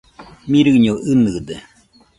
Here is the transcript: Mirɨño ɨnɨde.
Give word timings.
Mirɨño 0.49 0.93
ɨnɨde. 1.11 1.55